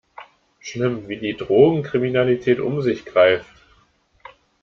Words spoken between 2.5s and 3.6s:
um sich greift!